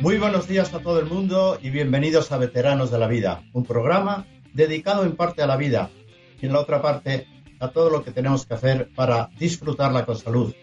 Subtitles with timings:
[0.00, 3.66] Muy buenos días a todo el mundo y bienvenidos a Veteranos de la Vida, un
[3.66, 5.90] programa dedicado en parte a la vida
[6.40, 7.26] y en la otra parte
[7.60, 10.54] a todo lo que tenemos que hacer para disfrutarla con salud.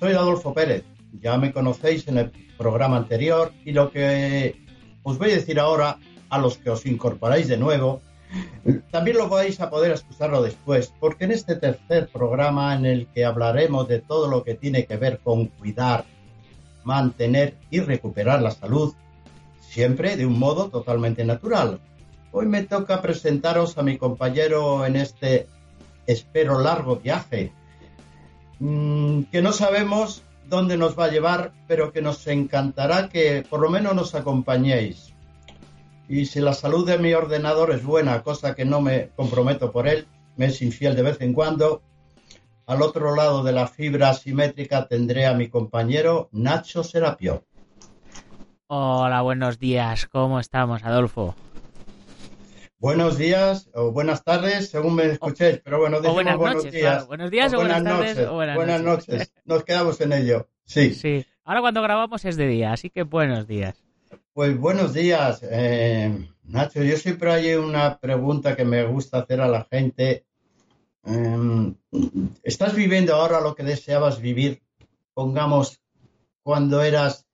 [0.00, 4.60] Soy Adolfo Pérez, ya me conocéis en el programa anterior y lo que
[5.04, 8.02] os voy a decir ahora a los que os incorporáis de nuevo,
[8.90, 13.24] también lo vais a poder escucharlo después, porque en este tercer programa en el que
[13.24, 16.04] hablaremos de todo lo que tiene que ver con cuidar
[16.84, 18.94] mantener y recuperar la salud,
[19.60, 21.80] siempre de un modo totalmente natural.
[22.32, 25.46] Hoy me toca presentaros a mi compañero en este,
[26.06, 27.52] espero, largo viaje,
[28.58, 33.60] mm, que no sabemos dónde nos va a llevar, pero que nos encantará que por
[33.60, 35.14] lo menos nos acompañéis.
[36.08, 39.88] Y si la salud de mi ordenador es buena, cosa que no me comprometo por
[39.88, 41.82] él, me es infiel de vez en cuando,
[42.66, 47.44] al otro lado de la fibra asimétrica tendré a mi compañero Nacho Serapio.
[48.66, 50.06] Hola, buenos días.
[50.06, 51.34] ¿Cómo estamos, Adolfo?
[52.78, 57.06] Buenos días o buenas tardes, según me escuchéis, pero bueno, decimos buenas buenos días.
[57.06, 58.54] Buenos días o, buenas, tardes noches.
[58.56, 59.32] buenas, noches.
[59.44, 60.48] Nos quedamos en ello.
[60.64, 60.92] Sí.
[60.92, 61.24] Sí.
[61.44, 63.82] Ahora cuando grabamos es de día, así que buenos días.
[64.32, 66.82] Pues buenos días, eh, Nacho.
[66.82, 70.26] Yo siempre hay una pregunta que me gusta hacer a la gente
[72.42, 74.62] ¿Estás viviendo ahora lo que deseabas vivir,
[75.12, 75.80] pongamos,
[76.42, 77.26] cuando eras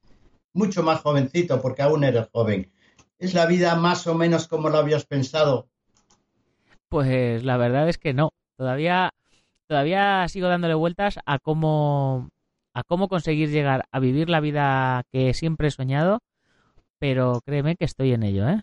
[0.53, 2.73] mucho más jovencito, porque aún eres joven?
[3.19, 5.69] ¿Es la vida más o menos como lo habías pensado?
[6.89, 8.31] Pues la verdad es que no.
[8.57, 9.11] Todavía,
[9.69, 12.29] todavía sigo dándole vueltas a cómo,
[12.75, 16.19] a cómo conseguir llegar a vivir la vida que siempre he soñado,
[16.99, 18.63] pero créeme que estoy en ello, ¿eh?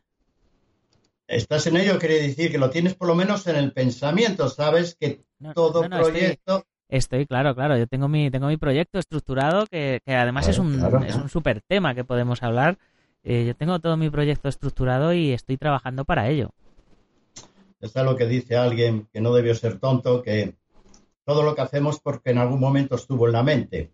[1.27, 4.95] Estás en ello, quiere decir que lo tienes por lo menos en el pensamiento, sabes
[4.95, 5.23] que
[5.53, 6.65] todo proyecto...
[6.89, 11.15] Estoy, claro, claro, yo tengo mi, tengo mi proyecto estructurado, que, además es, un, es
[11.15, 12.77] un súper tema que podemos hablar.
[13.23, 16.51] Eh, yo tengo todo mi proyecto estructurado y estoy trabajando para ello.
[17.81, 20.55] Está lo que dice alguien que no debió ser tonto, que
[21.25, 23.91] todo lo que hacemos porque en algún momento estuvo en la mente.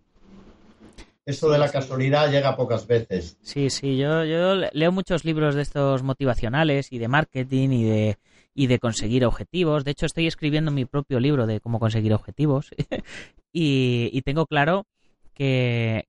[1.26, 3.38] Eso de la casualidad llega pocas veces.
[3.42, 8.18] Sí, sí, yo, yo leo muchos libros de estos motivacionales y de marketing y de,
[8.54, 9.86] y de conseguir objetivos.
[9.86, 12.72] De hecho, estoy escribiendo mi propio libro de cómo conseguir objetivos
[13.54, 14.86] y, tengo claro
[15.34, 16.06] que,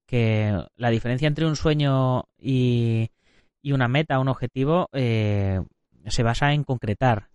[0.77, 3.11] la diferencia entre un sueño y,
[3.63, 5.61] y una meta, un objetivo, eh,
[6.09, 7.29] se basa en concretar.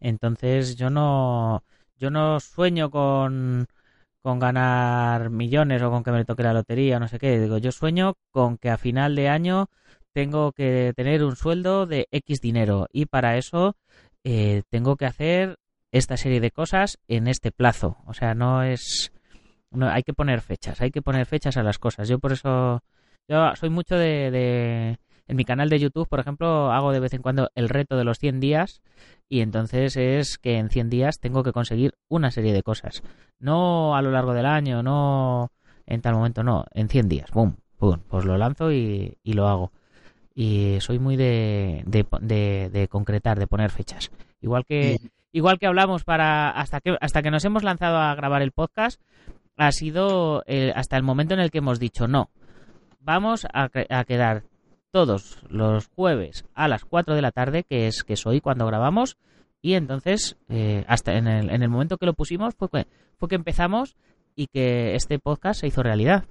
[0.00, 1.62] Entonces, yo no,
[1.96, 3.68] yo no sueño con
[4.22, 7.40] con ganar millones o con que me toque la lotería, no sé qué.
[7.40, 9.68] Digo, yo sueño con que a final de año
[10.12, 13.76] tengo que tener un sueldo de X dinero y para eso
[14.24, 15.56] eh, tengo que hacer
[15.90, 17.98] esta serie de cosas en este plazo.
[18.06, 19.12] O sea, no es...
[19.70, 22.08] No, hay que poner fechas, hay que poner fechas a las cosas.
[22.08, 22.82] Yo por eso...
[23.28, 27.22] Yo soy mucho de en mi canal de YouTube, por ejemplo, hago de vez en
[27.22, 28.82] cuando el reto de los 100 días
[29.28, 33.02] y entonces es que en 100 días tengo que conseguir una serie de cosas.
[33.38, 35.50] No a lo largo del año, no
[35.86, 37.30] en tal momento, no, en 100 días.
[37.32, 37.56] ¡Bum!
[37.78, 37.98] ¡Pum!
[38.08, 39.72] Pues lo lanzo y, lo hago.
[40.34, 44.10] Y soy muy de, de, concretar, de poner fechas.
[44.40, 44.98] Igual que,
[45.32, 49.00] igual que hablamos para hasta que, hasta que nos hemos lanzado a grabar el podcast,
[49.56, 50.44] ha sido
[50.74, 52.30] hasta el momento en el que hemos dicho no.
[53.00, 54.44] Vamos a, a quedar
[54.92, 58.66] todos los jueves a las 4 de la tarde, que es que es hoy cuando
[58.66, 59.16] grabamos.
[59.62, 62.86] Y entonces, eh, hasta en el, en el momento que lo pusimos, fue que,
[63.18, 63.96] fue que empezamos
[64.36, 66.24] y que este podcast se hizo realidad.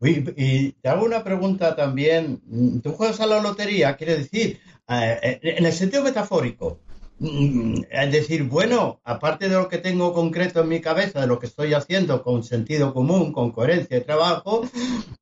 [0.00, 2.40] y te hago una pregunta también.
[2.82, 3.96] ¿Tú juegas a la lotería?
[3.96, 6.80] Quiere decir, eh, eh, en el sentido metafórico,
[7.20, 11.46] es decir, bueno, aparte de lo que tengo concreto en mi cabeza, de lo que
[11.46, 14.62] estoy haciendo con sentido común, con coherencia de trabajo,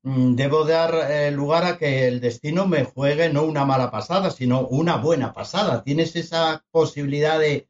[0.02, 4.30] mm, debo dar eh, lugar a que el destino me juegue no una mala pasada,
[4.30, 5.82] sino una buena pasada.
[5.82, 7.68] Tienes esa posibilidad de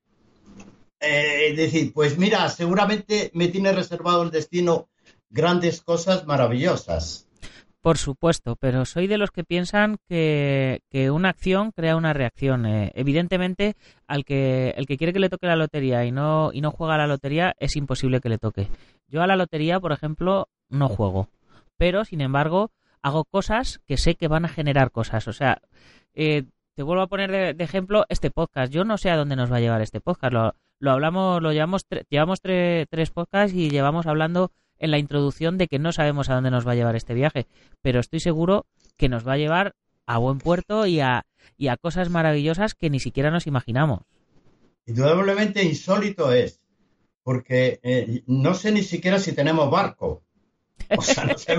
[0.98, 4.88] eh, decir, pues mira, seguramente me tiene reservado el destino
[5.30, 7.25] grandes cosas maravillosas.
[7.86, 12.66] Por supuesto, pero soy de los que piensan que, que una acción crea una reacción.
[12.66, 13.76] Eh, evidentemente,
[14.08, 16.96] al que el que quiere que le toque la lotería y no y no juega
[16.96, 18.68] a la lotería es imposible que le toque.
[19.06, 21.28] Yo a la lotería, por ejemplo, no juego,
[21.76, 22.72] pero sin embargo
[23.02, 25.28] hago cosas que sé que van a generar cosas.
[25.28, 25.62] O sea,
[26.12, 26.42] eh,
[26.74, 28.72] te vuelvo a poner de, ejemplo este podcast.
[28.72, 30.32] Yo no sé a dónde nos va a llevar este podcast.
[30.32, 35.68] Lo, lo hablamos, lo llevamos, llevamos tres podcasts y llevamos hablando en la introducción de
[35.68, 37.46] que no sabemos a dónde nos va a llevar este viaje,
[37.82, 39.74] pero estoy seguro que nos va a llevar
[40.06, 41.26] a buen puerto y a,
[41.56, 44.02] y a cosas maravillosas que ni siquiera nos imaginamos.
[44.86, 46.60] Indudablemente insólito es,
[47.22, 50.22] porque eh, no sé ni siquiera si tenemos barco.
[50.96, 51.56] O sea, no sé,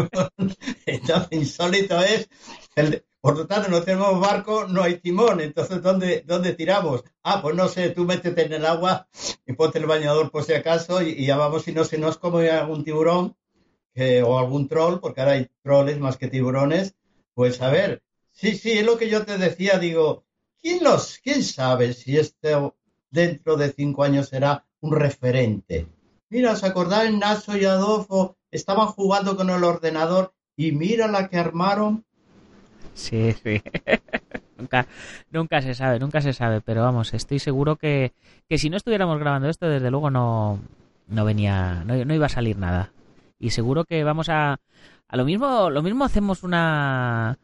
[0.86, 2.30] entonces insólito es
[2.76, 5.42] el, por lo tanto, no tenemos barco, no hay timón.
[5.42, 7.04] Entonces, ¿dónde, ¿dónde tiramos?
[7.24, 9.08] Ah, pues no sé, tú métete en el agua
[9.46, 11.68] y ponte el bañador por si acaso y, ya vamos.
[11.68, 13.36] Y no sé, no es como algún tiburón
[14.26, 16.96] o algún troll, porque ahora hay troles más que tiburones.
[17.34, 19.80] Pues a ver, sí, sí, es lo que yo te decía.
[19.80, 20.26] Digo,
[20.62, 22.56] ¿quién, los, quién sabe si este
[23.10, 25.88] dentro de cinco años será un referente?
[26.30, 27.18] Mira, ¿os acordáis?
[27.18, 32.06] Naso y Adolfo estaban jugando con el ordenador y mira la que armaron
[32.98, 33.62] Sí, sí.
[34.58, 34.88] nunca,
[35.32, 38.14] nunca se sabe, nunca se sabe, pero vamos, estoy seguro que,
[38.50, 40.60] que si no estuviéramos grabando esto, desde luego no,
[41.08, 42.92] no venía, no, iba a salir nada.
[43.40, 44.60] Y seguro que vamos a,
[45.08, 47.38] a lo mismo, lo mismo hacemos una,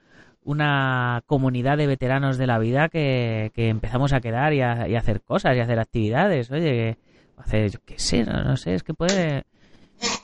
[0.44, 4.96] una comunidad de veteranos de la vida que, que empezamos a quedar y a, y
[4.96, 6.50] hacer cosas y hacer actividades.
[6.50, 6.98] Oye,
[7.38, 9.44] hacer, yo qué sé, no, sé, es que puede,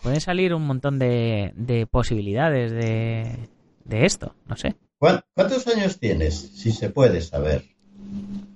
[0.02, 3.48] puede salir un montón de, de posibilidades de,
[3.86, 4.76] de esto, no sé.
[5.00, 7.64] ¿Cuántos años tienes, si se puede saber?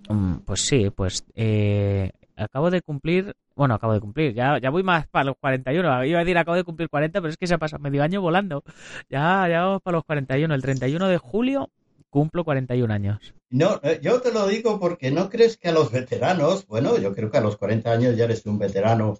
[0.10, 4.84] Mm, pues sí, pues eh, acabo de cumplir, bueno, acabo de cumplir, ya, ya voy
[4.84, 7.54] más para los 41, iba a decir acabo de cumplir 40, pero es que se
[7.54, 8.64] ha pasado medio año volando,
[9.10, 11.70] ya, ya vamos para los 41, el 31 de julio
[12.10, 13.34] cumplo 41 años.
[13.50, 17.16] No, eh, yo te lo digo porque no crees que a los veteranos, bueno, yo
[17.16, 19.18] creo que a los 40 años ya eres un veterano,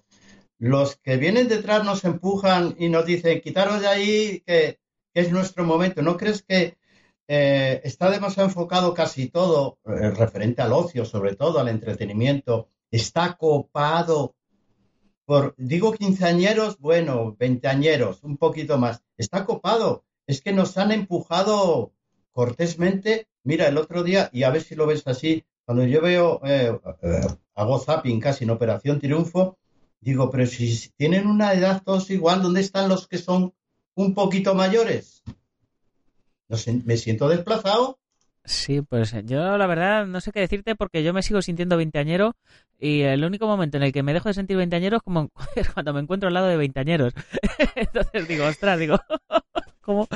[0.60, 4.80] los que vienen detrás nos empujan y nos dicen, quitaros de ahí que,
[5.14, 6.78] que es nuestro momento, ¿no crees que
[7.28, 13.36] eh, está demasiado enfocado casi todo, eh, referente al ocio, sobre todo al entretenimiento, está
[13.38, 14.36] copado
[15.26, 20.04] por, digo quinceañeros, bueno, veinteañeros, un poquito más, está copado.
[20.28, 21.94] Es que nos han empujado
[22.32, 23.28] cortésmente.
[23.44, 26.78] Mira, el otro día, y a ver si lo ves así, cuando yo veo, eh,
[27.56, 29.58] hago zapping casi en Operación Triunfo,
[30.02, 33.54] digo, pero si tienen una edad todos igual, ¿dónde están los que son
[33.96, 35.24] un poquito mayores?
[36.86, 38.00] Me siento desplazado.
[38.46, 42.36] Sí, pues yo la verdad no sé qué decirte porque yo me sigo sintiendo veinteañero
[42.78, 45.32] y el único momento en el que me dejo de sentir veinteañero es como
[45.74, 47.14] cuando me encuentro al lado de veinteañeros.
[47.76, 49.00] Entonces digo, ostras, digo,
[49.82, 50.08] como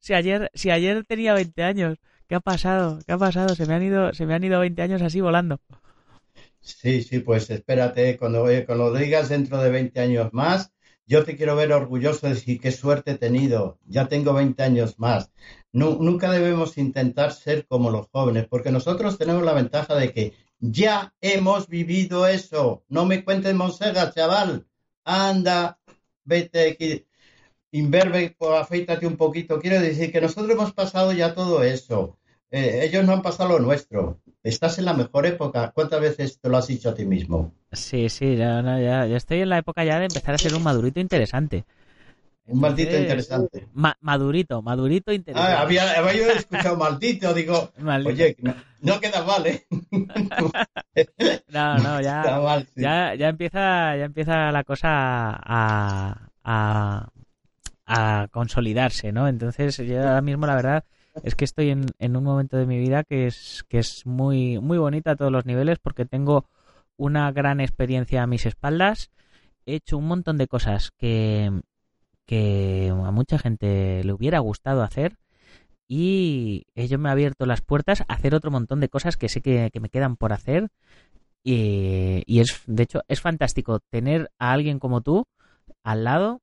[0.00, 1.98] si ayer si ayer tenía 20 años,
[2.28, 2.98] ¿qué ha pasado?
[3.06, 3.54] ¿Qué ha pasado?
[3.54, 5.58] Se me han ido se me han ido 20 años así volando.
[6.60, 10.72] Sí, sí, pues espérate, cuando, cuando lo digas dentro de 20 años más,
[11.06, 14.98] yo te quiero ver orgulloso de decir qué suerte he tenido, ya tengo 20 años
[14.98, 15.30] más.
[15.74, 21.12] Nunca debemos intentar ser como los jóvenes, porque nosotros tenemos la ventaja de que ya
[21.20, 22.84] hemos vivido eso.
[22.88, 24.66] No me cuentes Monsega, chaval.
[25.04, 25.78] Anda,
[26.24, 27.06] vete aquí,
[27.72, 29.60] inverbe, afeítate un poquito.
[29.60, 32.18] Quiero decir que nosotros hemos pasado ya todo eso.
[32.50, 34.20] Eh, ellos no han pasado lo nuestro.
[34.44, 35.72] Estás en la mejor época.
[35.74, 37.52] ¿Cuántas veces te lo has dicho a ti mismo?
[37.72, 41.00] Sí, sí, ya, ya, estoy en la época ya de empezar a ser un madurito
[41.00, 41.64] interesante.
[42.46, 43.68] Un maldito interesante.
[43.72, 45.52] madurito, madurito ah, interesante.
[45.52, 47.72] Ah, había, había escuchado maldito, digo,
[48.06, 48.36] oye,
[48.80, 49.66] no, queda mal, ¿eh?
[51.48, 57.08] no, no, ya, ya, ya, empieza, ya empieza la cosa a, a,
[57.86, 59.26] a consolidarse, ¿no?
[59.26, 60.84] Entonces, yo ahora mismo, la verdad,
[61.22, 64.58] es que estoy en, en, un momento de mi vida que es, que es muy,
[64.58, 66.46] muy bonita a todos los niveles porque tengo
[66.96, 69.10] una gran experiencia a mis espaldas.
[69.64, 71.50] He hecho un montón de cosas que,
[72.26, 75.18] que a mucha gente le hubiera gustado hacer
[75.86, 79.42] y ello me ha abierto las puertas a hacer otro montón de cosas que sé
[79.42, 80.68] que, que me quedan por hacer.
[81.42, 85.26] Y, y, es de hecho es fantástico tener a alguien como tú
[85.82, 86.40] al lado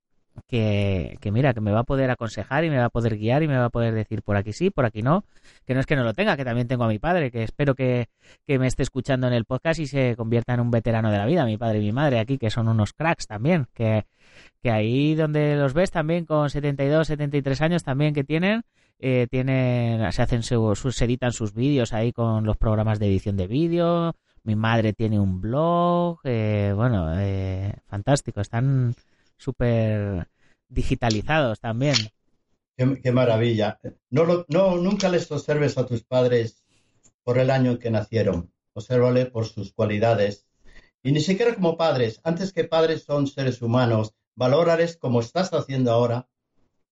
[0.47, 3.43] que, que, mira, que me va a poder aconsejar y me va a poder guiar
[3.43, 5.25] y me va a poder decir por aquí sí, por aquí no,
[5.65, 7.75] que no es que no lo tenga, que también tengo a mi padre, que espero
[7.75, 8.09] que,
[8.45, 11.25] que me esté escuchando en el podcast y se convierta en un veterano de la
[11.25, 14.05] vida, mi padre y mi madre aquí, que son unos cracks también, que,
[14.61, 18.63] que ahí donde los ves también con 72, 73 años también que tienen,
[18.99, 23.37] eh, tienen, se hacen sus, se editan sus vídeos ahí con los programas de edición
[23.37, 28.95] de vídeo, mi madre tiene un blog, eh, bueno, eh, fantástico, están
[29.41, 30.27] súper
[30.69, 31.95] digitalizados también.
[32.77, 33.79] Qué, maravilla.
[34.09, 36.63] No, no, nunca les observes a tus padres
[37.23, 38.51] por el año en que nacieron.
[38.73, 40.47] Obsérvale por sus cualidades.
[41.03, 42.21] Y ni siquiera como padres.
[42.23, 44.13] Antes que padres son seres humanos.
[44.35, 46.27] Valórales como estás haciendo ahora,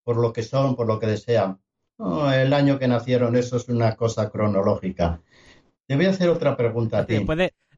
[0.04, 1.62] por lo que son, por lo que desean.
[1.98, 5.22] el año que nacieron, eso es una cosa cronológica.
[5.88, 7.26] Te voy a hacer otra pregunta a ti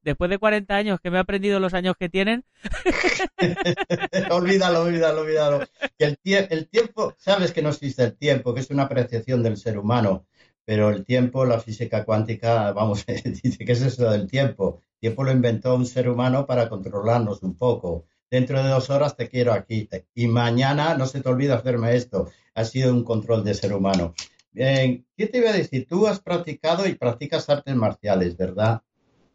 [0.03, 2.43] después de 40 años que me he aprendido los años que tienen.
[4.31, 5.59] olvídalo, olvídalo, olvídalo.
[5.97, 9.77] Que el, tiempo, sabes que no existe el tiempo, que es una apreciación del ser
[9.77, 10.25] humano,
[10.65, 13.05] pero el tiempo, la física cuántica, vamos,
[13.43, 14.81] dice que es eso del tiempo.
[14.95, 18.05] El tiempo lo inventó un ser humano para controlarnos un poco.
[18.29, 22.31] Dentro de dos horas te quiero aquí y mañana no se te olvida hacerme esto.
[22.55, 24.13] Ha sido un control de ser humano.
[24.53, 25.87] Bien, ¿qué te iba a decir?
[25.87, 28.81] Tú has practicado y practicas artes marciales, ¿verdad?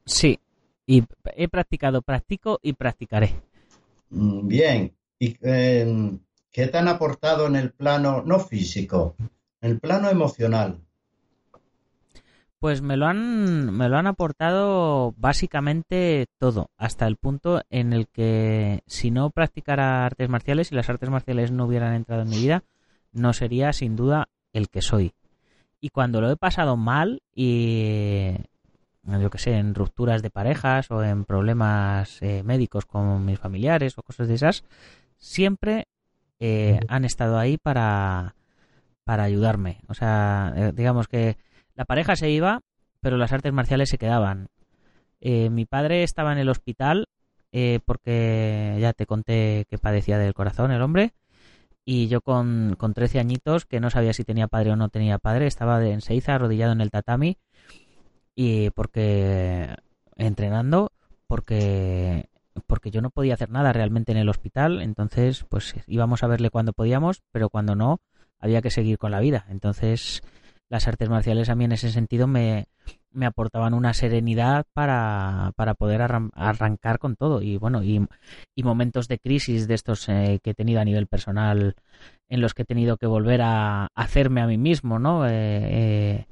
[0.05, 0.39] Sí,
[0.87, 3.35] y he practicado, practico y practicaré.
[4.11, 4.93] Mm, bien.
[5.19, 6.21] ¿Y em,
[6.53, 9.17] qué te han aportado en el plano no físico,
[9.61, 10.81] en el plano emocional?
[12.59, 18.09] Pues me lo han me lo han aportado básicamente todo, hasta el punto en el
[18.09, 22.39] que si no practicara artes marciales y las artes marciales no hubieran entrado en mi
[22.39, 22.65] vida,
[23.13, 25.13] no sería sin duda el que soy.
[25.81, 28.33] Y cuando lo he pasado mal y
[29.07, 33.97] yo que sé, en rupturas de parejas o en problemas eh, médicos con mis familiares
[33.97, 34.65] o cosas de esas,
[35.17, 35.87] siempre
[36.41, 38.35] eh, han estado ahí para,
[39.05, 39.81] para ayudarme.
[39.89, 41.37] O sea, eh, digamos que
[41.75, 42.63] la pareja se iba,
[43.01, 44.49] pero las artes marciales se quedaban.
[45.21, 47.07] mi padre estaba en el hospital
[47.87, 51.15] porque ya te conté que padecía del corazón el hombre.
[51.85, 55.19] Y yo con, con 13 añitos, que no sabía si tenía padre o no tenía
[55.19, 57.39] padre, estaba en Seiza, arrodillado en el tatami,
[58.37, 59.75] y porque
[60.15, 60.93] entrenando
[61.27, 62.29] porque
[62.67, 66.51] porque yo no podía hacer nada realmente en el hospital, entonces pues íbamos a verle
[66.51, 67.99] cuando podíamos, pero cuando no
[68.39, 69.47] había que seguir con la vida.
[69.51, 70.23] Entonces
[70.69, 72.69] las artes marciales a mí en ese sentido me,
[73.11, 78.07] me aportaban una serenidad para, para poder arrancar con todo y bueno y,
[78.55, 81.75] y momentos de crisis de estos eh, que he tenido a nivel personal
[82.29, 85.27] en los que he tenido que volver a hacerme a mí mismo, ¿no?
[85.27, 86.27] Eh, eh,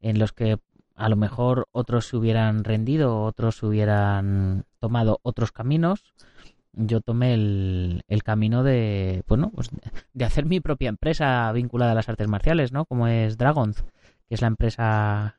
[0.00, 0.58] en los que
[0.96, 6.02] a lo mejor otros se hubieran rendido, otros hubieran tomado otros caminos.
[6.72, 9.70] Yo tomé el, el camino de, bueno, pues
[10.12, 12.84] de hacer mi propia empresa vinculada a las artes marciales, ¿no?
[12.86, 13.82] Como es Dragons,
[14.28, 15.38] que es la empresa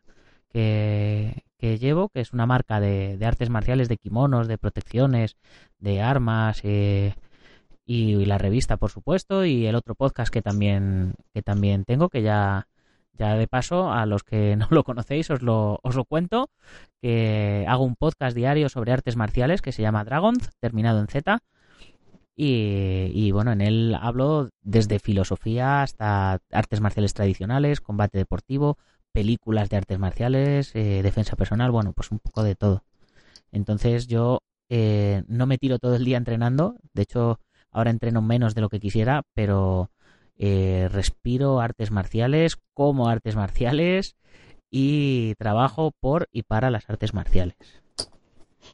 [0.51, 5.37] que, llevo, que es una marca de, de, artes marciales, de kimonos, de protecciones,
[5.79, 7.13] de armas, eh,
[7.85, 12.21] y, la revista, por supuesto, y el otro podcast que también, que también tengo, que
[12.21, 12.67] ya
[13.17, 16.49] ya de paso, a los que no lo conocéis, os lo, os lo cuento,
[17.01, 21.39] que hago un podcast diario sobre artes marciales que se llama Dragons, terminado en Z.
[22.39, 28.77] Y, bueno, en él hablo desde filosofía hasta artes marciales tradicionales, combate deportivo,
[29.11, 32.83] películas de artes marciales, eh, defensa personal, bueno, pues un poco de todo.
[33.51, 37.39] Entonces yo eh, no me tiro todo el día entrenando, de hecho
[37.71, 39.89] ahora entreno menos de lo que quisiera, pero
[40.37, 44.15] eh, respiro artes marciales, como artes marciales
[44.69, 47.57] y trabajo por y para las artes marciales.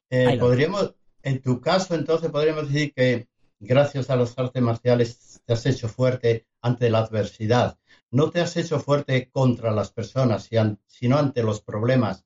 [0.10, 3.28] Eh, podríamos, en tu caso, entonces podríamos decir que
[3.60, 7.78] gracias a las artes marciales te has hecho fuerte ante la adversidad.
[8.12, 10.50] No te has hecho fuerte contra las personas,
[10.88, 12.26] sino ante los problemas.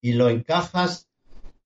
[0.00, 1.08] Y lo encajas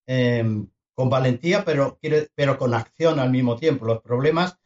[0.07, 1.99] em, con valentía, pero,
[2.35, 3.87] pero con acción al mismo tiempo.
[3.87, 4.59] Los problemas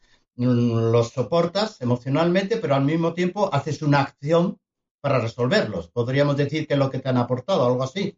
[0.45, 4.57] los soportas emocionalmente, pero al mismo tiempo haces una acción
[5.01, 5.87] para resolverlos.
[5.89, 8.17] Podríamos decir que es lo que te han aportado, algo así.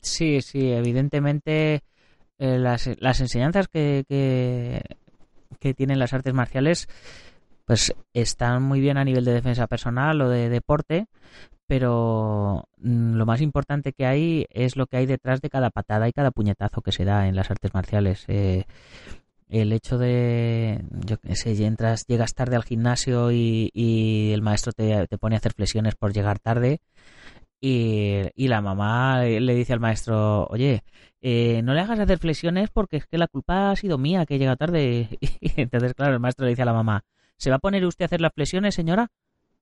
[0.00, 1.82] Sí, sí, evidentemente
[2.38, 6.88] eh, las, las, enseñanzas que, que, tienen las artes marciales
[7.64, 11.06] pues están muy bien a nivel de defensa personal o de deporte,
[11.66, 16.08] pero mm, lo más importante que hay es lo que hay detrás de cada patada
[16.08, 18.24] y cada puñetazo que se da en las artes marciales.
[18.28, 18.66] Eh,
[19.48, 24.72] el hecho de, yo qué sé, entras, llegas tarde al gimnasio y, y el maestro
[24.72, 26.80] te, pone a hacer flexiones por llegar tarde
[27.60, 30.82] y, y la mamá le dice al maestro, oye,
[31.20, 34.38] eh, no le hagas hacer flexiones porque es que la culpa ha sido mía que
[34.38, 35.18] llega tarde.
[35.40, 37.04] Y entonces, claro, el maestro le dice a la mamá,
[37.36, 39.10] ¿se va a poner usted a hacer las flexiones, señora?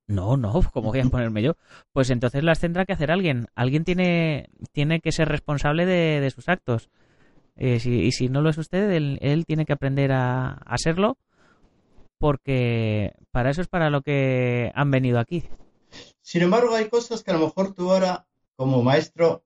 [0.07, 1.57] No, no, ¿cómo voy a ponerme yo?
[1.93, 3.47] Pues entonces las tendrá que hacer alguien.
[3.55, 6.91] Alguien tiene, tiene que ser responsable de, de sus actos.
[7.57, 11.19] Eh, y si no lo es usted, él, tiene que aprender a, a, serlo
[12.19, 15.45] porque para eso es para lo que han venido aquí.
[16.21, 19.45] Sin embargo, hay cosas que a lo mejor tú ahora, como maestro,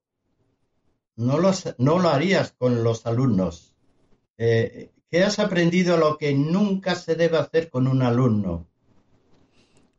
[1.17, 1.38] no,
[1.79, 3.75] no lo harías con los alumnos.
[4.38, 8.69] Eh, ¿Qué has aprendido lo que nunca se debe hacer con un alumno?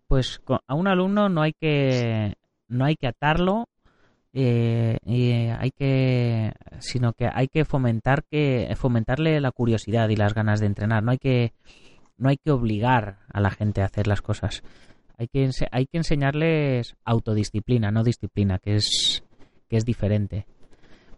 [0.10, 2.34] pues a un alumno no hay que
[2.68, 3.69] no hay que atarlo
[4.42, 10.60] eh, hay que sino que hay que fomentar que fomentarle la curiosidad y las ganas
[10.60, 11.04] de entrenar.
[11.04, 11.54] No hay que
[12.18, 14.64] no hay que obligar a la gente a hacer las cosas.
[15.18, 19.24] Hay que hay que enseñarles autodisciplina no disciplina que es
[19.68, 20.46] que es diferente.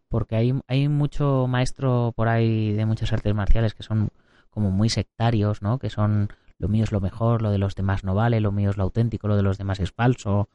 [0.09, 4.09] Porque hay hay mucho maestro por ahí de muchas artes marciales que son
[4.49, 6.29] como muy sectarios no que son
[6.61, 8.83] lo mío es lo mejor, lo de los demás no vale, lo mío es lo
[8.83, 10.47] auténtico, lo de los demás es falso,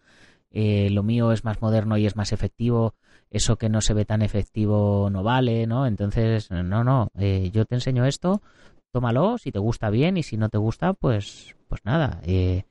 [0.58, 2.94] eh, lo mío es más moderno y es más efectivo,
[3.28, 5.86] eso que no se ve tan efectivo no vale, ¿no?
[5.86, 8.40] Entonces, no, no, eh, yo te enseño esto,
[8.90, 12.64] tómalo, si te gusta bien y si no te gusta, pues, pues nada, eh,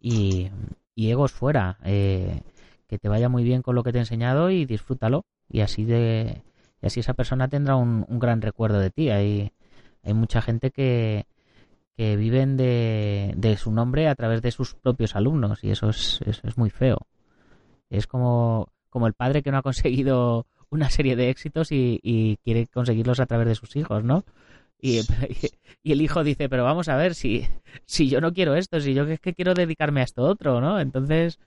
[0.00, 0.50] y,
[0.94, 4.64] y, egos fuera, que te vaya muy bien con lo que te he enseñado y
[4.64, 6.42] disfrútalo, y así de,
[6.80, 9.50] y así esa persona tendrá un, un gran recuerdo de ti, hay,
[10.04, 11.26] hay mucha gente que
[11.96, 16.20] que viven de, de, su nombre a través de sus propios alumnos y eso es,
[16.24, 17.06] eso es muy feo.
[17.92, 22.38] Es como, como el padre que no ha conseguido una serie de éxitos y, y
[22.38, 24.24] quiere conseguirlos a través de sus hijos, ¿no?
[24.84, 24.98] Y,
[25.84, 27.46] y, el hijo dice, pero vamos a ver, si,
[27.86, 30.80] si yo no quiero esto, si yo es que quiero dedicarme a esto otro, ¿no?
[30.80, 31.38] Entonces,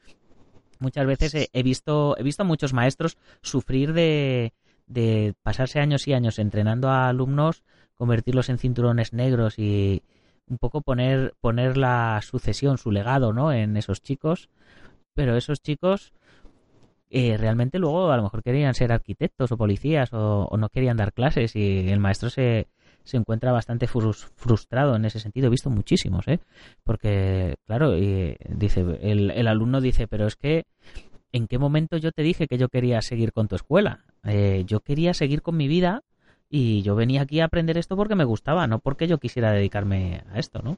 [0.80, 4.54] muchas veces he, visto, he visto a muchos maestros sufrir de,
[4.88, 7.64] de pasarse años y años entrenando a alumnos,
[7.96, 10.02] convertirlos en cinturones negros y,
[10.48, 13.52] un poco poner, poner la sucesión, su legado, ¿no?
[13.52, 14.50] En esos chicos.
[15.14, 16.14] Pero esos chicos
[17.10, 21.14] eh, realmente luego a lo mejor querían ser arquitectos o policías o, no querían dar
[21.14, 22.68] clases y el maestro se,
[23.04, 25.48] se encuentra bastante frustrado en ese sentido.
[25.48, 26.40] He visto muchísimos, ¿eh?
[26.84, 30.66] Porque, claro, y dice, el, el, alumno dice, pero es que,
[31.32, 34.04] ¿en qué momento yo te dije que yo quería seguir con tu escuela?
[34.24, 36.04] Eh, yo quería seguir con mi vida
[36.50, 40.24] y yo venía aquí a aprender esto porque me gustaba, no porque yo quisiera dedicarme
[40.32, 40.78] a esto, ¿no?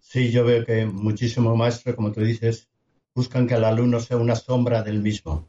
[0.00, 2.68] Sí, yo veo que muchísimos maestros, como tú dices,
[3.16, 5.46] buscan que el alumno sea una sombra del mismo.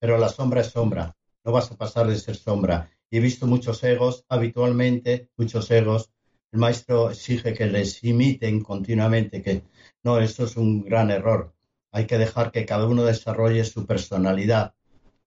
[0.00, 1.14] Pero la sombra es sombra,
[1.44, 2.90] no vas a pasar de ser sombra.
[3.08, 6.10] Y he visto muchos egos, habitualmente, muchos egos.
[6.50, 9.62] El maestro exige que les imiten continuamente, que
[10.02, 11.54] no, esto es un gran error.
[11.92, 14.74] Hay que dejar que cada uno desarrolle su personalidad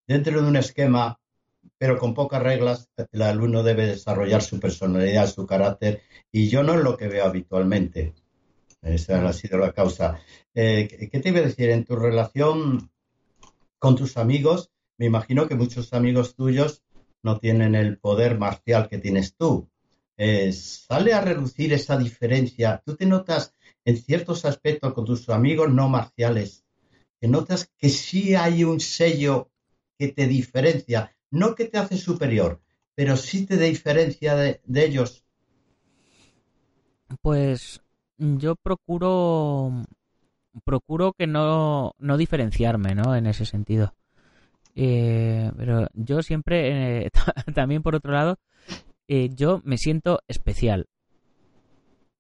[0.07, 1.19] dentro de un esquema
[1.77, 6.73] pero con pocas reglas, el alumno debe desarrollar su personalidad, su carácter, y yo no
[6.75, 8.13] es lo que veo habitualmente.
[8.85, 10.19] Esa ha sido la causa.
[10.53, 11.69] Eh, ¿Qué te iba a decir?
[11.69, 12.89] En tu relación
[13.79, 16.83] con tus amigos, me imagino que muchos amigos tuyos
[17.21, 19.69] no tienen el poder marcial que tienes tú.
[20.15, 22.81] Eh, ¿Sale a reducir esa diferencia?
[22.85, 26.63] ¿Tú te notas en ciertos aspectos con tus amigos no marciales?
[27.19, 29.49] ¿Te notas que sí hay un sello
[29.97, 31.15] que te diferencia?
[31.35, 32.61] no que te hace superior,
[32.95, 35.23] pero sí te diferencia de, ellos.
[37.21, 37.81] Pues
[38.17, 39.71] yo procuro
[40.63, 43.15] procuro que no, no diferenciarme, ¿no?
[43.15, 43.93] En ese sentido.
[44.75, 47.11] Eh, pero yo siempre, eh,
[47.53, 48.37] también por otro lado,
[49.07, 50.87] eh, yo me siento especial.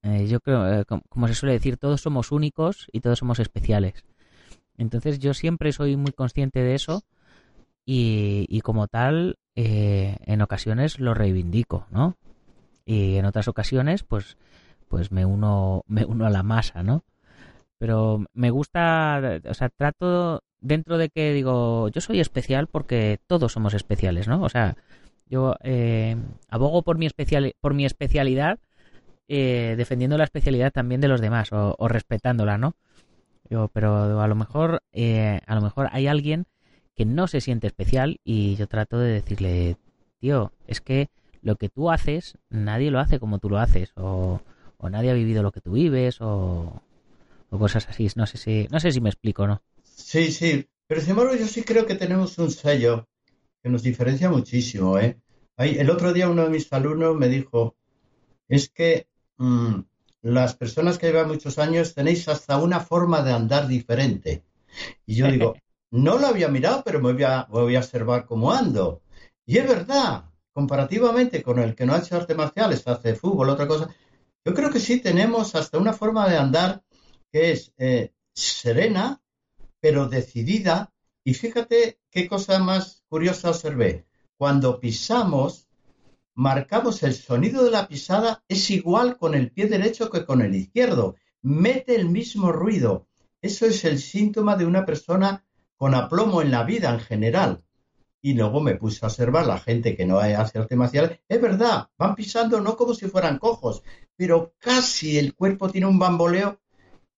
[0.03, 4.03] yo creo, como se suele decir, todos somos únicos y todos somos especiales.
[4.77, 7.03] Entonces yo siempre soy muy consciente de eso
[7.85, 12.15] y, como tal, eh, en ocasiones lo reivindico, ¿no?
[12.85, 14.37] Y en otras ocasiones, pues,
[14.87, 17.03] pues me uno, me uno a la masa, ¿no?
[17.77, 23.51] Pero me gusta, o sea, trato dentro de que digo, yo soy especial porque todos
[23.51, 24.41] somos especiales, ¿no?
[24.41, 24.77] O sea,
[25.27, 26.15] yo eh,
[26.49, 28.59] abogo por mi, especial, por mi especialidad,
[29.27, 32.75] eh, defendiendo la especialidad también de los demás o, respetándola, ¿no?
[33.49, 36.47] Yo, pero a lo mejor, a lo mejor hay alguien
[36.95, 39.77] que no se siente especial y yo trato de decirle,
[40.19, 41.09] tío, es que
[41.41, 44.41] lo que tú haces, nadie lo hace como tú lo haces, o,
[44.81, 46.81] nadie ha vivido lo que tú vives, o,
[47.49, 48.07] cosas así.
[48.15, 49.61] No sé si, no sé si me explico, ¿no?
[49.83, 53.07] Sí, sí, pero sin embargo yo sí creo que tenemos un sello
[53.63, 55.17] que nos diferencia muchísimo, ¿eh?
[55.57, 57.75] el otro día uno de mis alumnos me dijo,
[58.47, 59.07] es que
[59.37, 59.79] mm,
[60.21, 64.43] las personas que llevan muchos años tenéis hasta una forma de andar diferente.
[65.05, 65.55] Y yo digo,
[65.91, 69.01] no lo había mirado, pero me voy a, voy a observar cómo ando.
[69.45, 73.67] Y es verdad, comparativamente con el que no ha hecho artes marciales, hace fútbol, otra
[73.67, 73.93] cosa,
[74.45, 76.83] yo creo que sí tenemos hasta una forma de andar
[77.31, 79.21] que es eh, serena,
[79.79, 80.93] pero decidida.
[81.23, 84.05] Y fíjate qué cosa más curiosa observé.
[84.37, 85.67] Cuando pisamos,
[86.35, 90.53] marcamos el sonido de la pisada, es igual con el pie derecho que con el
[90.53, 91.15] izquierdo.
[91.41, 93.07] Mete el mismo ruido.
[93.41, 95.43] Eso es el síntoma de una persona
[95.75, 97.63] con aplomo en la vida en general.
[98.25, 101.21] Y luego me puse a observar la gente que no hace arte marcial.
[101.29, 103.83] Es verdad, van pisando no como si fueran cojos,
[104.15, 106.59] pero casi el cuerpo tiene un bamboleo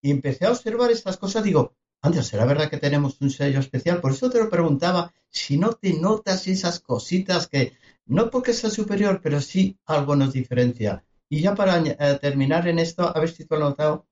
[0.02, 4.02] Y empecé a observar estas cosas, digo, anda, ¿será verdad que tenemos un sello especial?
[4.02, 8.70] Por eso te lo preguntaba, si no te notas esas cositas que, no porque sea
[8.70, 11.06] superior, pero sí algo nos diferencia.
[11.30, 14.08] Y ya para eh, terminar en esto, a ver si tú has notado,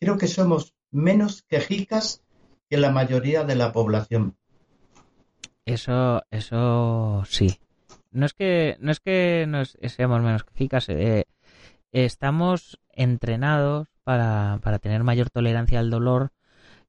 [0.00, 2.24] creo que somos menos quejicas
[2.68, 4.36] que la mayoría de la población.
[5.64, 7.58] Eso, eso sí.
[8.10, 11.24] No es que, no es que nos seamos menos quejicas, eh,
[11.92, 16.32] estamos entrenados para, para tener mayor tolerancia al dolor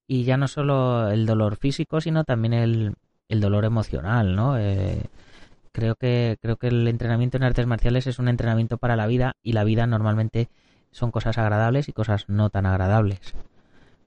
[0.07, 2.95] y ya no solo el dolor físico, sino también el,
[3.29, 4.57] el dolor emocional, ¿no?
[4.57, 5.03] Eh,
[5.71, 9.35] creo que creo que el entrenamiento en artes marciales es un entrenamiento para la vida
[9.41, 10.49] y la vida normalmente
[10.91, 13.33] son cosas agradables y cosas no tan agradables.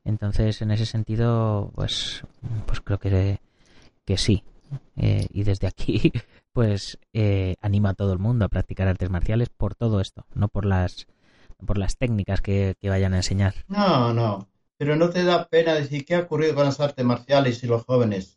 [0.04, 2.22] Entonces, en ese sentido, pues,
[2.66, 3.40] pues creo que,
[4.04, 4.44] que sí.
[4.96, 6.12] Eh, y desde aquí,
[6.52, 10.48] pues, eh, anima a todo el mundo a practicar artes marciales por todo esto, no
[10.48, 11.06] por las,
[11.64, 13.54] por las técnicas que, que vayan a enseñar.
[13.68, 14.48] No, no.
[14.78, 17.84] Pero no te da pena decir qué ha ocurrido con las artes marciales y los
[17.84, 18.36] jóvenes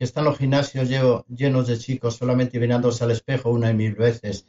[0.00, 4.46] que están los gimnasios llenos de chicos solamente mirándose al espejo una y mil veces.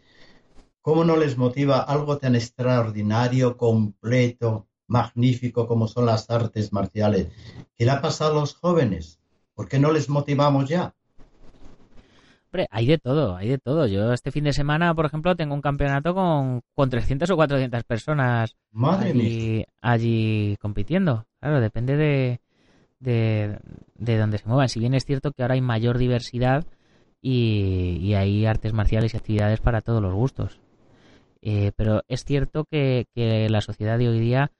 [0.82, 7.28] ¿Cómo no les motiva algo tan extraordinario, completo, magnífico como son las artes marciales?
[7.76, 9.20] ¿Qué le ha pasado a los jóvenes?
[9.56, 10.94] ¿Por qué no les motivamos ya?
[12.48, 13.88] Hombre, hay de todo, hay de todo.
[13.88, 17.84] Yo este fin de semana, por ejemplo, tengo un campeonato con, con 300 o 400
[17.86, 21.26] personas allí, allí compitiendo.
[21.40, 22.42] Claro, depende de,
[23.00, 23.58] de,
[23.96, 24.68] de donde se muevan.
[24.68, 26.66] Si bien es cierto que ahora hay mayor diversidad
[27.22, 30.60] y, hay artes marciales y actividades para todos los gustos.
[31.42, 34.52] Eh, pero es cierto que, que, la sociedad de hoy día,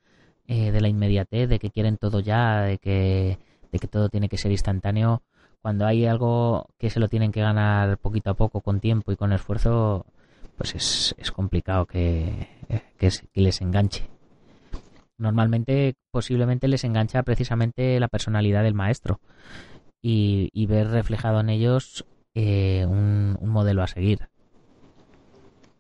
[0.48, 3.38] eh, de la inmediatez, de que quieren todo ya, de que,
[3.72, 5.22] de que todo tiene que ser instantáneo,
[5.62, 9.16] cuando hay algo que se lo tienen que ganar poquito a poco, con tiempo y
[9.16, 10.06] con esfuerzo,
[10.58, 12.48] pues es, es complicado que,
[12.98, 14.10] que, les enganche.
[15.18, 19.20] Normalmente, posiblemente les engancha precisamente la personalidad del maestro
[20.02, 24.30] y, ver reflejado en ellos eh, un, un modelo a seguir.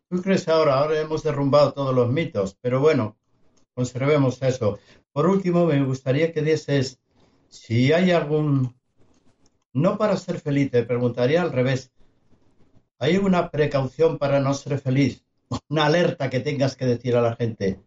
[0.09, 0.79] ¿Tú crees ahora?
[0.79, 3.17] Ahora hemos derrumbado todos los mitos, pero bueno,
[3.73, 4.77] conservemos eso.
[5.11, 6.99] Por último, me gustaría que dieses
[7.51, 8.73] si hay algún
[9.73, 11.91] no para ser feliz, te preguntaría al revés.
[12.97, 15.25] ¿Hay una precaución para no ser feliz?
[15.67, 17.81] Una alerta que tengas que decir a la gente.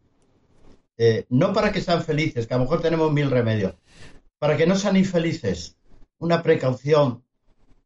[0.98, 3.74] Eh, no para que sean felices, que a lo mejor tenemos mil remedios.
[4.38, 5.78] Para que no sean infelices.
[6.18, 7.24] Una precaución.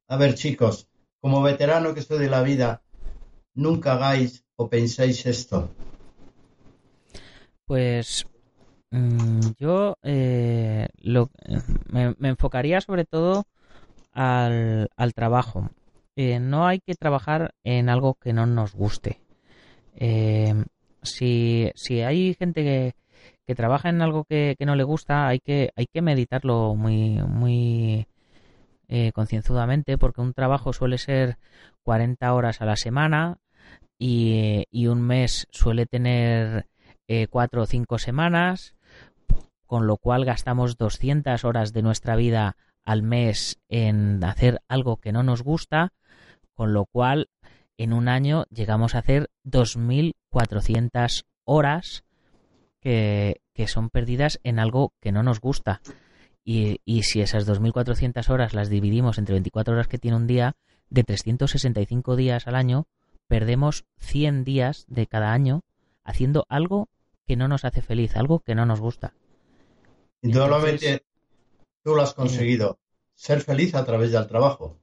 [0.08, 0.88] A ver, chicos,
[1.20, 2.82] como veterano que soy de la vida,
[3.54, 5.70] nunca hagáis o penséis esto.
[7.66, 8.26] Pues
[8.90, 11.30] mm, yo eh, lo,
[11.90, 13.44] me, enfocaría sobre todo
[14.12, 15.70] al, al trabajo.
[16.16, 19.20] Eh, no hay que trabajar en algo que no nos guste.
[19.94, 20.54] Eh,
[21.02, 22.94] si, si, hay gente que,
[23.46, 27.20] que, trabaja en algo que, que, no le gusta, hay que, hay que meditarlo muy,
[27.22, 28.06] muy
[28.88, 31.38] eh, concienzudamente, porque un trabajo suele ser
[31.82, 33.38] 40 horas a la semana
[33.98, 36.66] y, y un mes suele tener
[37.06, 38.74] eh, 4 o 5 semanas,
[39.68, 45.12] con lo cual gastamos 200 horas de nuestra vida al mes en hacer algo que
[45.12, 45.92] no nos gusta,
[46.54, 47.28] con lo cual
[47.76, 52.02] en un año llegamos a hacer 2.400 horas
[52.80, 55.82] que, son perdidas en algo que no nos gusta.
[56.44, 60.56] Y, y si esas 2.400 horas las dividimos entre 24 horas que tiene un día,
[60.88, 62.86] de 365 días al año,
[63.26, 65.62] perdemos 100 días de cada año
[66.04, 66.88] haciendo algo
[67.26, 69.12] que no nos hace feliz, algo que no nos gusta.
[70.22, 71.04] Indudablemente,
[71.82, 72.78] tú lo has conseguido,
[73.14, 74.78] ser feliz a través del trabajo.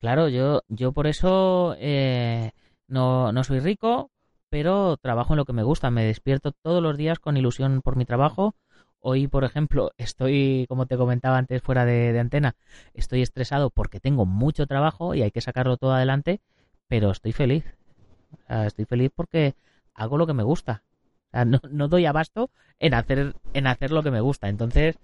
[0.00, 2.52] Claro, yo, yo por eso eh,
[2.86, 4.10] no, no soy rico,
[4.48, 5.90] pero trabajo en lo que me gusta.
[5.90, 8.54] Me despierto todos los días con ilusión por mi trabajo.
[9.00, 12.56] Hoy, por ejemplo, estoy, como te comentaba antes fuera de, antena,
[12.94, 16.40] estoy estresado porque tengo mucho trabajo y hay que sacarlo todo adelante,
[16.86, 17.64] pero estoy feliz.
[18.48, 19.54] estoy feliz porque
[19.94, 20.82] hago lo que me gusta.
[21.32, 24.48] No, no, doy abasto en hacer, en hacer lo que me gusta.
[24.48, 24.96] Entonces,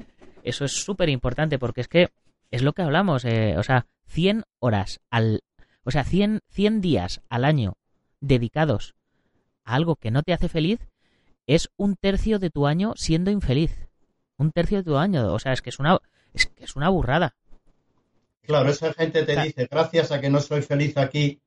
[0.42, 2.10] eso es súper importante porque es que
[2.50, 5.42] es lo que hablamos, eh, o sea, 100 horas al,
[5.84, 7.76] o sea, 100, 100 días al año
[8.20, 8.94] dedicados
[9.64, 10.80] a algo que no te hace feliz
[11.46, 13.88] es un tercio de tu año siendo infeliz.
[14.36, 15.98] Un tercio de tu año, o sea, es que es una,
[16.32, 17.34] es que es una burrada.
[18.42, 21.40] Claro, esa gente te dice, gracias a que no soy feliz aquí,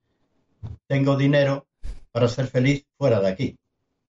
[0.87, 1.67] tengo dinero
[2.11, 3.57] para ser feliz fuera de aquí.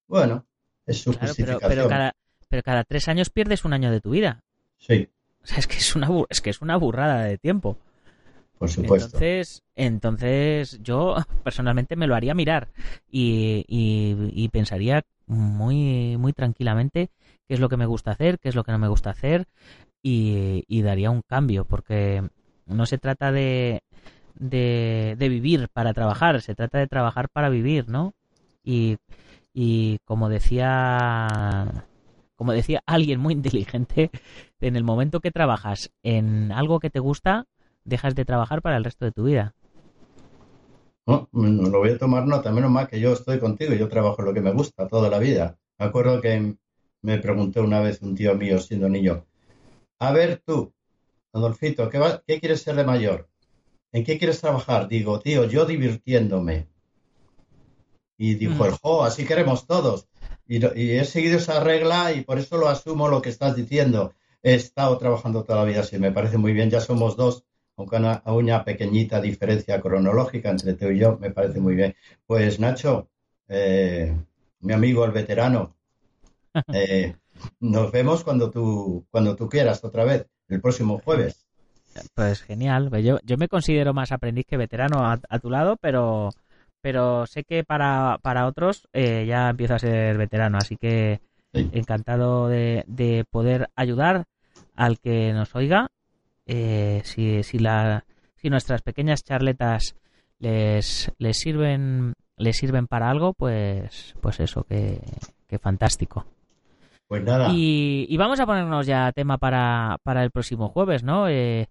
[0.06, 0.46] Bueno,
[0.88, 2.16] es su claro, pero, pero, cada,
[2.48, 4.42] pero cada tres años pierdes un año de tu vida.
[4.78, 5.08] Sí.
[5.42, 7.78] O sea, es que es una, es que es una burrada de tiempo.
[8.58, 9.06] Por supuesto.
[9.06, 12.68] Entonces, entonces yo personalmente me lo haría mirar
[13.10, 17.10] y, y, y pensaría muy, muy tranquilamente
[17.46, 19.46] qué es lo que me gusta hacer, qué es lo que no me gusta hacer
[20.02, 22.28] y, y daría un cambio porque
[22.66, 23.82] no se trata de,
[24.34, 28.14] de, de, vivir para trabajar, se trata de trabajar para vivir, ¿no?
[28.64, 28.96] Y,
[29.60, 31.84] y como decía
[32.36, 34.12] como decía alguien muy inteligente,
[34.60, 37.46] en el momento que trabajas en algo que te gusta,
[37.84, 39.56] dejas de trabajar para el resto de tu vida.
[41.06, 44.32] No, lo voy a tomar nota, menos mal que yo estoy contigo, yo trabajo lo
[44.32, 45.58] que me gusta toda la vida.
[45.76, 46.54] Me acuerdo que
[47.02, 49.26] me preguntó una vez un tío mío siendo niño,
[49.98, 50.72] a ver tú,
[51.32, 53.28] Adolfito, ¿qué, ¿qué quieres ser de mayor?
[53.90, 54.86] ¿En qué quieres trabajar?
[54.86, 56.68] Digo, tío, yo divirtiéndome.
[58.18, 60.08] Y dijo, el jo, así queremos todos.
[60.46, 64.12] Y, y, he seguido esa regla y por eso lo asumo lo que estás diciendo.
[64.42, 66.68] He estado trabajando toda la vida así, me parece muy bien.
[66.68, 67.44] Ya somos dos,
[67.76, 71.94] aunque una, una pequeñita diferencia cronológica entre tú y yo, me parece muy bien.
[72.26, 73.08] Pues Nacho,
[73.46, 74.14] eh,
[74.60, 75.76] mi amigo el veterano,
[76.72, 77.14] eh,
[77.60, 81.46] nos vemos cuando tú, cuando tú quieras otra vez, el próximo jueves.
[82.14, 82.90] Pues genial.
[83.02, 86.30] Yo, yo me considero más aprendiz que veterano a, a tu lado, pero
[86.80, 91.20] pero sé que para, para otros eh, ya empiezo a ser veterano, así que
[91.52, 91.70] sí.
[91.72, 94.24] encantado de, de, poder ayudar
[94.74, 95.90] al que nos oiga.
[96.46, 98.04] Eh, si, si, la,
[98.36, 99.96] si nuestras pequeñas charletas
[100.38, 105.00] les, les sirven les sirven para algo, pues, pues eso, que,
[105.46, 106.24] que fantástico.
[107.08, 107.48] Pues nada.
[107.52, 111.28] Y, y, vamos a ponernos ya tema para, para el próximo jueves, ¿no?
[111.28, 111.68] Eh,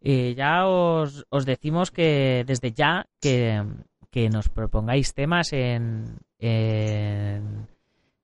[0.00, 3.62] eh, ya os, os decimos que desde ya que,
[4.10, 7.68] que nos propongáis temas en, en,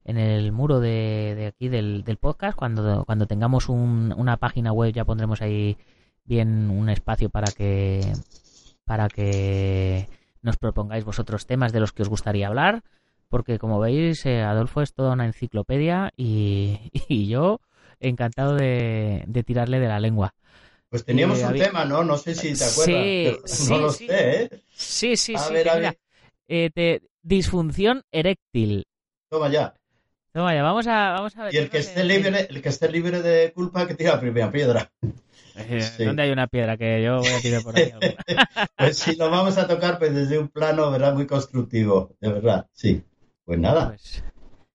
[0.05, 2.57] en el muro de, de aquí del, del, podcast.
[2.57, 5.77] Cuando, cuando tengamos un, una página web ya pondremos ahí
[6.25, 8.01] bien un espacio para que
[8.85, 10.09] para que
[10.43, 12.83] nos propongáis vosotros temas de los que os gustaría hablar.
[13.29, 17.61] Porque como veis, eh, Adolfo es toda una enciclopedia y, y yo
[18.01, 20.35] encantado de, de tirarle de la lengua.
[20.95, 21.65] Pues teníamos eh, un había...
[21.65, 22.05] tema, ¿no?
[22.05, 22.87] No sé si te acuerdas.
[22.87, 24.07] Sí, no sí, lo sí.
[24.07, 24.51] sé, ¿eh?
[24.77, 25.53] Sí, sí, a sí.
[25.53, 25.99] Ver, a mira, ver.
[26.47, 28.87] eh, te, disfunción eréctil.
[29.29, 29.75] Toma ya.
[30.33, 31.55] Toma ya, vamos a, vamos a ver.
[31.55, 34.53] Y el que, esté libre, el que esté libre de culpa, que tira la primera
[34.53, 34.93] piedra.
[35.57, 36.05] Eh, sí.
[36.05, 37.93] ¿Dónde hay una piedra que yo voy a tirar por ahí?
[38.77, 41.15] pues sí, lo vamos a tocar pues desde un plano, ¿verdad?
[41.15, 43.05] Muy constructivo, de verdad, sí.
[43.45, 44.25] Pues nada, pues,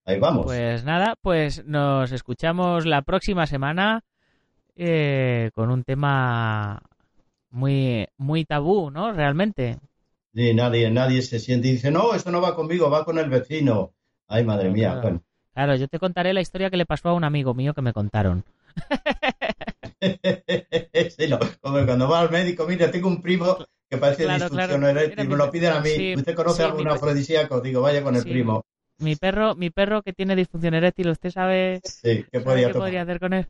[0.05, 0.45] ahí vamos.
[0.45, 4.05] Pues nada, pues nos escuchamos la próxima semana
[4.81, 6.81] eh, con un tema
[7.51, 9.11] muy, muy tabú, ¿no?
[9.11, 9.77] Realmente.
[10.33, 13.29] Sí, nadie, nadie se siente y dice, no, esto no va conmigo, va con el
[13.29, 13.93] vecino.
[14.27, 15.01] Ay, madre mía, claro.
[15.01, 15.23] bueno.
[15.53, 17.91] Claro, yo te contaré la historia que le pasó a un amigo mío que me
[17.91, 18.45] contaron.
[20.01, 23.57] sí, no, como cuando va al médico, mira, tengo un primo
[23.89, 24.99] que parece Claro, disfunción claro.
[24.99, 25.89] eréctil, Mira, me lo piden a mí.
[25.89, 27.59] sí, ¿Usted conoce sí, algún afrodisíaco?
[27.59, 28.63] Digo, vaya con el primo.
[28.99, 33.01] Mi perro, mi perro que tiene disfunción eréctil, ¿usted sabe, Sí, ¿qué sabe qué podría
[33.01, 33.47] hacer con él?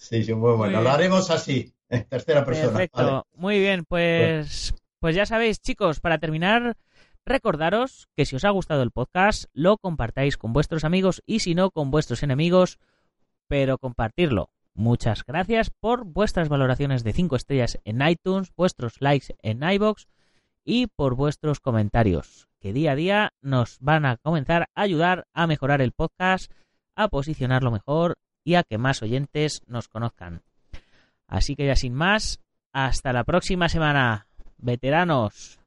[0.00, 0.78] Sí, sí, muy bueno.
[0.78, 2.68] Muy Lo haremos así, en tercera persona.
[2.68, 3.22] Perfecto, Vale.
[3.34, 6.78] muy bien, pues, pues ya sabéis, chicos, para terminar,
[7.26, 11.54] recordaros que si os ha gustado el podcast, lo compartáis con vuestros amigos y si
[11.54, 12.78] no, con vuestros enemigos,
[13.46, 14.48] pero compartirlo.
[14.72, 20.08] Muchas gracias por vuestras valoraciones de 5 estrellas en iTunes, vuestros likes en iBox
[20.64, 25.46] y por vuestros comentarios, que día a día nos van a comenzar a ayudar a
[25.46, 26.50] mejorar el podcast,
[26.96, 30.42] a posicionarlo mejor y a que más oyentes nos conozcan.
[31.26, 32.40] Así que ya sin más,
[32.72, 34.26] hasta la próxima semana,
[34.58, 35.59] veteranos.